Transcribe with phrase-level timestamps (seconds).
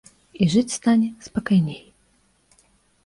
[0.43, 1.79] І жыць стане спакайней.